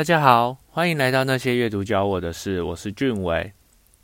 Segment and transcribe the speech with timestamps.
[0.00, 3.52] 大家好，欢迎来到那些阅读教我的事，我是俊伟。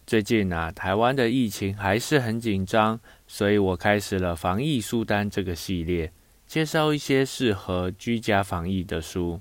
[0.06, 6.12] 最近啊，台湾的疫情还是很紧张，所以我开始了防疫书单这个系列，
[6.46, 9.40] 介绍一些适合居家防疫的书。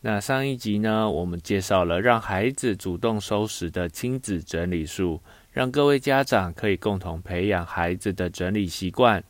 [0.00, 5.20] 那上一集呢，我们介绍了让孩子主动收拾的亲子整理术，
[5.52, 9.22] 让各位家长可以共同培养孩子的整理习惯。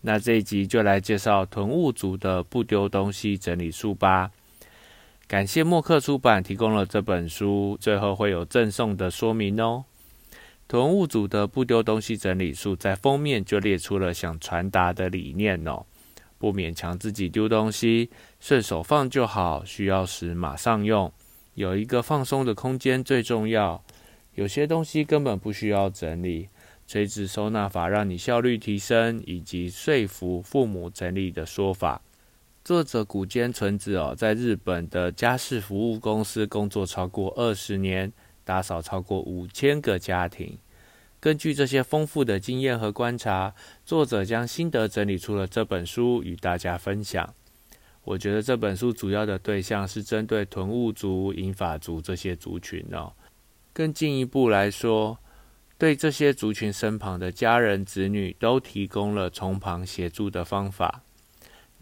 [0.00, 4.30] 那这一集就来介绍囤物组的不丢东西整理术吧。
[5.32, 9.82] 感谢默克出版提供了这本书，最后会有赠送的说明哦。
[10.68, 15.86] 囤物组的不丢东西整理术在封面就列出了想传达的理念哦，
[16.36, 21.10] 不勉强自己丢东西，顺手放就好，需要时马上用，
[21.54, 23.82] 有一个放松的空间最重要。
[24.34, 26.50] 有些东西根本不需要整理，
[26.86, 32.02] 垂直收纳法让你效率提升，以及说服父母整理的说法。
[32.64, 38.12] 作者古间纯子哦，在日本的家事服务公司工作超过二十年，
[38.44, 40.56] 打扫超过五千个家庭。
[41.18, 43.52] 根据这些丰富的经验和观察，
[43.84, 47.34] 作者将心得整理出了这本书与大家分享。
[48.04, 53.12] 我觉得这本书主要的对象是针对屯务族、银法族这些族群哦。
[53.72, 55.18] 更进一步来说，
[55.76, 61.02] 对这些族群身旁的家人、子女都提供了从旁协助的方法。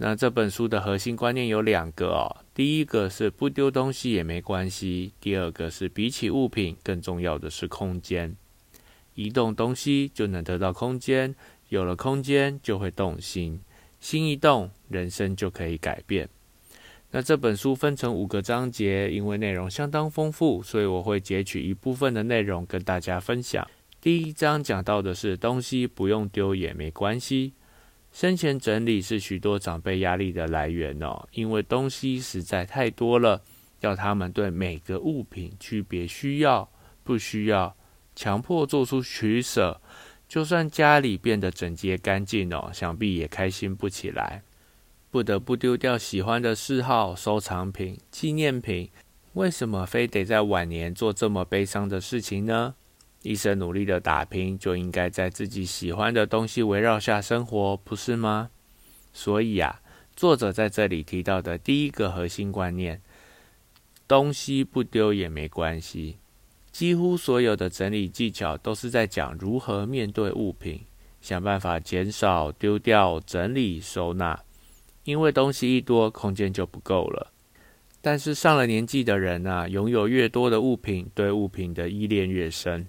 [0.02, 8.34] 那这本书的核心观念有两个哦，第一个是不丢东西也没关系，第二个是比起物品更重要的是空间。
[9.14, 11.34] 移动东西就能得到空间，
[11.68, 13.60] 有了空间就会动心，
[14.00, 16.26] 心一动，人生就可以改变。
[17.10, 23.68] 那这本书分成五个章节，因为内容相当丰富，所以我会截取一部分的内容跟大家分享。
[24.00, 27.52] 第一章讲到的是东西不用丢也没关系。
[28.12, 33.40] 生前整理是许多长辈压力的来源哦，因为东西实在太多了，
[33.80, 36.68] 要他们对每个物品区别需要、
[37.04, 37.74] 不需要，
[38.16, 39.80] 强迫做出取舍，
[40.28, 44.42] 就算家里变得整洁干净哦，想必也开心不起来。
[45.10, 48.90] 不得不丢掉喜欢的嗜好、收藏品、纪念品，
[49.32, 52.74] 为什么非得在晚年做这么悲伤的事情呢？
[53.22, 58.50] 一生努力的打拼，就应该在自己喜欢的东西围绕下生活，不是吗？
[59.12, 59.82] 所以啊，
[60.16, 63.02] 作者在这里提到的第一个核心观念：
[64.08, 66.16] 东西不丢也没关系。
[66.72, 70.80] 几乎所有的整理技巧都是在讲如何面对物品，
[71.20, 74.40] 想办法减少丢掉、整理收纳。
[75.04, 77.32] 因为东西一多，空间就不够了。
[78.00, 82.86] 但是上了年纪的人啊，拥有越多的物品，对物品的依恋越深。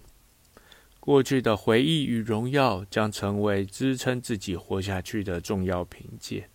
[1.02, 6.48] 过去的回忆与荣耀将成为支撑自己活下去的重要凭借。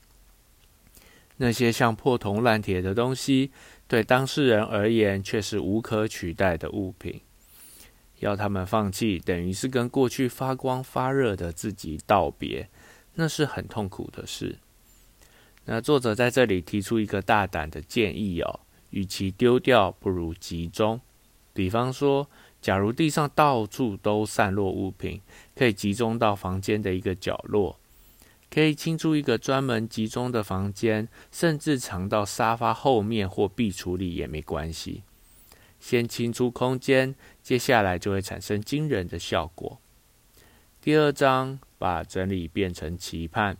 [1.38, 3.50] 那些像破铜烂铁的东西，
[3.88, 7.20] 对当事人而言却是无可取代的物品。
[8.20, 12.68] 要他们放弃，等于是跟过去发光发热的自己道别，
[13.14, 14.60] 那是很痛苦的事。
[15.64, 21.00] 那作者在这里提出一个大胆的建议哦，与其丢掉，不如集中。
[21.52, 22.30] 比方说。
[22.66, 25.20] 假如地上到处都散落物品，
[25.54, 27.78] 可以集中到房间的一个角落，
[28.50, 35.04] 可以清出一个专门集中的房间，甚至藏到沙发后面或壁橱里也没关系。
[35.78, 39.78] 先清出空间，接下来就会产生惊人的效果。
[40.80, 43.56] 第二章把整理变成期盼，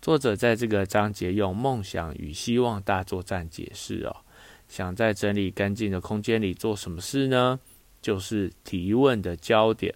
[0.00, 4.18] 作者在这个章节用梦想与希望大作战解释哦，
[4.68, 7.58] 想在整理干净的空间里做什么事呢？
[8.00, 9.94] 就是提问的焦点。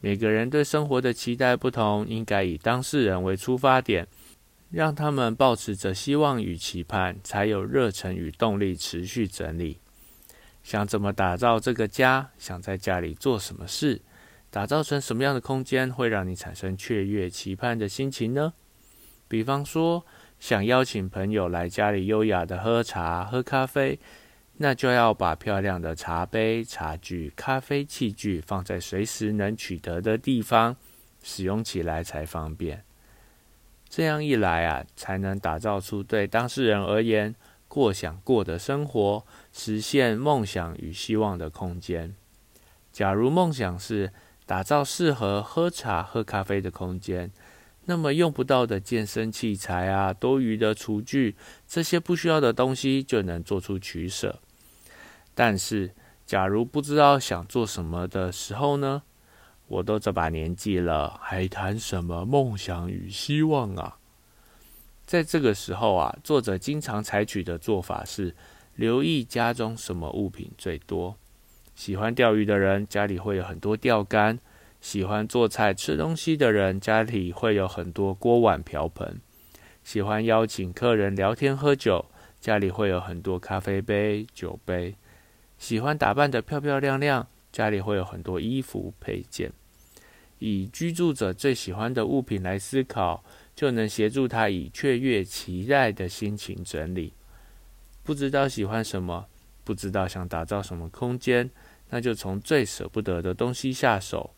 [0.00, 4.06] 每个人对生活的期待不同，应该以当事人为出发点，
[4.70, 9.78] 让他们保持着希望与期盼，才有热忱与动力持续整理。
[10.62, 12.30] 想怎么打造这个家？
[12.38, 14.02] 想在家里做什么事？
[14.50, 18.52] 打造成什么样的空间，会让你产生雀跃期盼的心情呢？
[19.28, 20.04] 比方说，
[20.38, 23.98] 想邀请朋友来家里优雅的喝茶、喝咖啡。
[24.58, 30.76] 那就要把漂亮的茶杯、茶具、咖啡器具放在随时能取得的地方，
[31.22, 32.82] 使用起来才方便。
[33.88, 37.34] 这样一来啊，才能打造出对当事人而言
[37.68, 42.14] 过想过的生活，实现梦想与希望的空间。
[42.90, 44.12] 假如梦想是
[44.46, 47.30] 打造适合喝茶、喝咖啡的空间。
[47.88, 51.36] 那么用不到的健身器材啊，多余的厨具，
[51.68, 54.40] 这些不需要的东西就能做出取舍。
[55.36, 55.92] 但是，
[56.24, 59.02] 假如不知道想做什么的时候呢？
[59.68, 63.98] 我都这把年纪了，还谈什么梦想与希望啊？
[65.04, 68.34] 在这个时候啊，作者经常采取的做法是
[68.76, 71.16] 留意家中什么物品最多。
[71.74, 74.38] 喜欢钓鱼的人，家里会有很多钓竿；
[74.80, 79.20] 喜欢做菜吃东西的人，家里会有很多锅碗瓢盆；
[79.84, 82.06] 喜欢邀请客人聊天喝酒，
[82.40, 84.94] 家里会有很多咖啡杯、酒杯；
[85.58, 89.52] 喜欢打扮得漂漂亮亮，家里会有很多衣服配件。
[90.38, 93.24] 以居住者最喜欢的物品来思考，
[93.54, 97.14] 就能协助他以雀跃期待的心情整理。
[98.02, 99.26] 不知道喜欢什么，
[99.64, 101.50] 不知道想打造什么空间，
[101.88, 104.34] 那就从最舍不得的东西下手。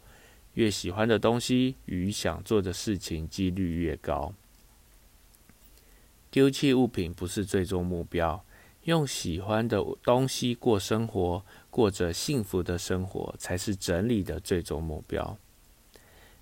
[0.55, 4.32] 越喜欢的东西，与想做的事情几率越高。
[6.31, 8.44] 丢弃物品不是最终目标，
[8.88, 15.37] 用喜欢的东西过生活，过着幸福的生活，才是整理的最终目标。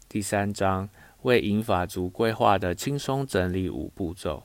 [0.08, 0.88] 第三章
[1.22, 4.44] 为银法族规划的轻松整理五步骤。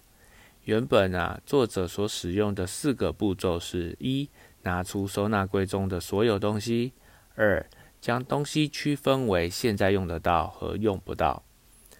[0.63, 4.27] 原本啊，作者所使用的四个步骤是：一、
[4.63, 6.93] 拿出收纳柜中的所有东西；
[7.35, 7.63] 二、
[7.99, 11.43] 将东西区分为现在用得到和用不到；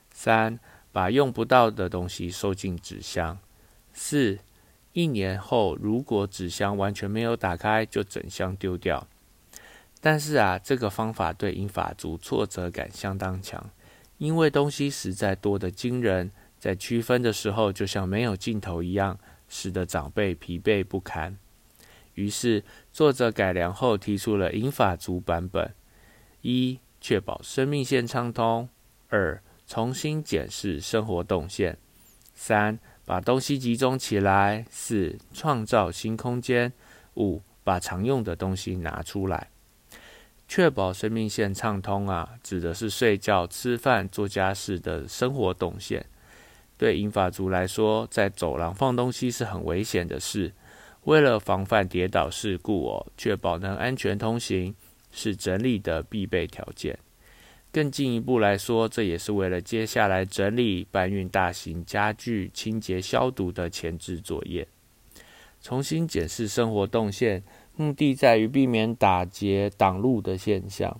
[0.10, 0.60] 三、
[0.92, 3.38] 把用不到的东西收进纸箱；
[3.94, 4.40] 四、
[4.94, 9.08] 一年后如果纸箱完全没有打开，就整箱丢掉。
[10.02, 13.70] 但是啊，这个方法对英法族挫折感相当强，
[14.18, 21.38] 因为东西实在多得惊人，在区分的时候就像没有尽头一样，使得长辈疲惫不堪。
[22.16, 25.74] 于是作者改良后提出了英法族版本：
[26.42, 28.68] 一、确保生命线畅通；
[29.08, 31.76] 二、重新检视生活动线；
[32.34, 36.72] 三、把东西集中起来；四、创造新空间；
[37.16, 39.50] 五、把常用的东西拿出来。
[40.48, 46.06] 确保生命线畅通啊，指的是睡觉、吃饭、做家事的生活动线。
[46.78, 50.54] 对银发族来说，在走廊放东西是很危险的事。
[51.04, 54.76] 为了防范跌倒事故哦，确保能安全通行
[55.12, 57.00] 是整理的必备条件。
[57.72, 64.68] 更进一步来说，这也是为了接下来整理搬运大型家具、清洁消毒的前置作业。
[65.62, 67.44] 重新检视生活动线。
[67.78, 71.00] 目的在于避免打结挡路的现象，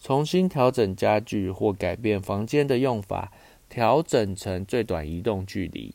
[0.00, 3.32] 重新调整家具或改变房间的用法，
[3.68, 5.92] 调整成最短移动距离。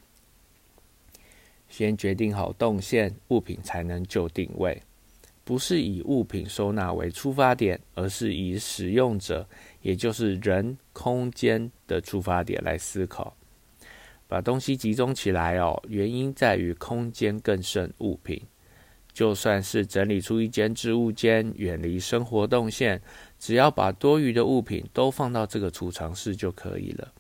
[1.70, 4.84] 先决定好动线，物品才能就定位。
[5.44, 9.48] 不是以物品收纳为出发点，而是以使用者，
[9.82, 13.36] 也就是人空间的出发点来思考。
[14.28, 18.42] 把东西集中起来哦，原因在于空间更胜物品。
[19.12, 23.00] 就算是整理出一间置物间，远离生活动线，
[23.38, 27.14] 只要把多余的物品都放到这个储藏室就可以了。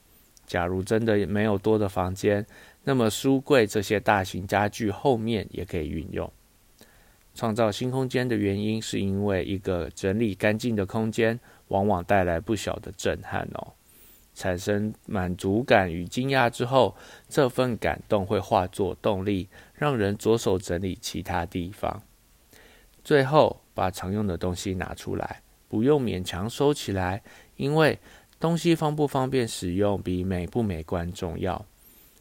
[0.47, 2.43] 假如真的没有多的房间，
[2.83, 6.31] 那么书柜这些大型家具后面也可以运用。
[7.33, 11.39] 创造新空间的原因，是因为一个整理干净的空间，
[11.69, 13.73] 往往带来不小的震撼哦。
[14.35, 16.95] 产生满足感与惊讶之后，
[17.29, 22.01] 这份感动会化作动力，让人着手整理其他地方。
[23.03, 27.21] 最后，把常用的东西拿出来，不用勉强收起来，
[27.57, 27.99] 因为
[28.39, 31.63] 东西方不方便使用比美不美观重要。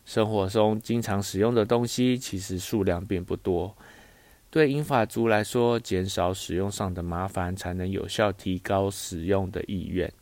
[0.04, 3.74] 生活中经常使用的东西，其实数量并不多。
[4.52, 10.12] 对英法族来说，减少使用上的麻烦，才能有效提高使用的意愿。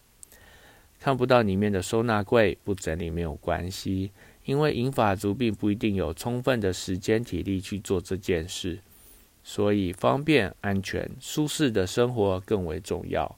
[1.01, 4.13] 看不到里面的收纳柜，不整理没有关系，
[4.45, 8.79] 因为银发族并不一定有充分的时间体力去做这件事，
[9.43, 13.37] 所以方便、安全、舒适的生活更为重要。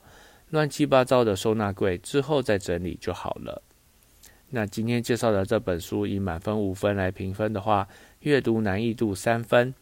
[0.50, 3.62] 乱七八糟的收纳柜之后再整理就好了。
[4.50, 7.88] 那今天介绍的这本书以满分五分来评分的话，
[8.20, 9.74] 阅读难易度三分，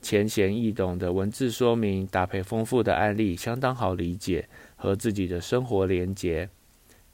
[0.00, 6.48] 浅显易懂的文字说明搭配丰富的案例，相当好理解，和自己的生活连结。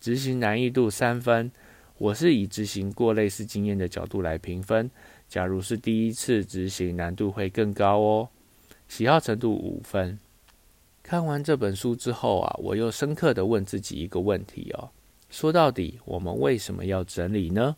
[0.01, 1.51] 执行难易度三分，
[1.97, 4.91] 我是以执行过类似经验的角度来评分。
[5.29, 8.29] 假如是第一次执行，难度会更高哦。
[8.87, 10.19] 喜好程度五分。
[11.03, 14.91] 看完这本书之后啊，我又深刻的问自己一个问题哦：
[15.31, 17.77] 说到底，我们为什么要整理呢？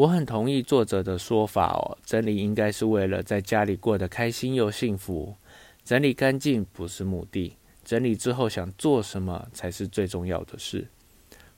[0.00, 5.36] 我很同意作者的说法哦，整理应该是为了在家里过得开心又幸福。
[5.84, 7.54] 整理干净不是目的，
[7.84, 10.88] 整理之后想做什么才是最重要的事。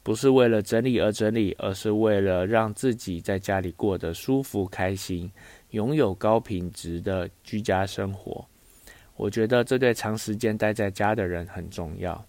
[0.03, 5.31] 不是为了整理而整理，而是为了让自己在家里过得舒服、开心，
[5.71, 8.45] 拥有高品质的居家生活。
[9.15, 12.27] 我觉得这对长时间待在家的人很重要。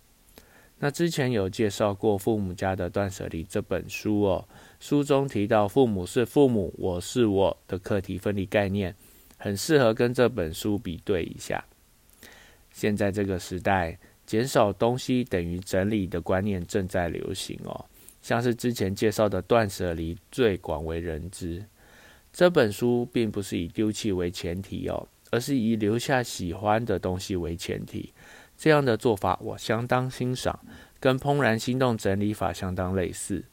[0.78, 4.46] 那之前有介绍过《父母家的断舍离》这本书哦，
[4.84, 8.94] 书中提到父母是父母，我是我的课题分离概念，
[9.38, 11.64] 很适合跟这本书比对一下。
[12.70, 17.86] 现在这个时代，减少东西等于整理的观念正在流行哦，
[18.22, 21.64] 像是之前介绍的断舍离最广为人知。
[22.34, 28.12] 这本书并不是以丢弃为前提哦，而是以留下喜欢的东西为前提。
[28.58, 30.60] 这样的做法我相当欣赏，
[31.00, 33.46] 跟怦然心动整理法相当类似。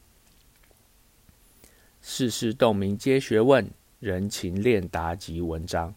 [2.02, 5.95] 世事洞明皆学问，人情练达即文章。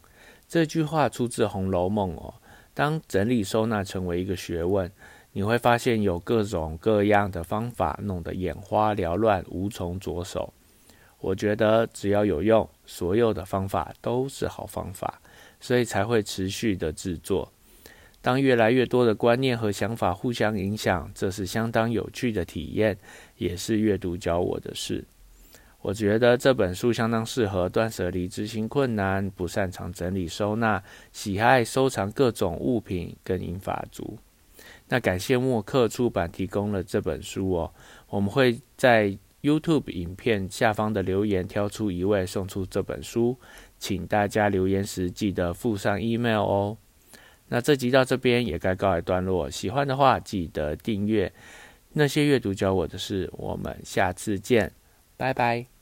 [0.50, 2.34] 这句话出自《红楼梦》哦。
[2.74, 4.92] 当整理收纳成为一个学问，
[5.32, 10.54] 你会发现有各种各样的方法，弄得眼花缭乱，无从着手。
[11.22, 15.22] 我觉得只要有用，所有的方法都是好方法，
[15.62, 17.50] 所以才会持续的制作。
[18.22, 22.98] 当越来越多的观念和想法互相影响，这是相当有趣的体验，
[23.38, 25.06] 也是阅读教我的事。
[25.84, 34.18] 我觉得这本书相当适合断舍离执行困难、不擅长整理收纳、喜爱收藏各种物品跟银发族。
[34.88, 37.72] 那感谢默克出版提供了这本书哦，
[38.10, 39.16] 我们会在。
[39.44, 43.38] YouTube 影片下方的留言挑出一位送出这本书，
[43.78, 46.78] 请大家留言时记得附上 email 哦。
[47.50, 51.30] 那这集到这边也该告一段落，喜欢的话记得订阅。
[51.92, 54.72] 那些阅读教我的事，我们下次见，
[55.18, 55.73] 拜拜。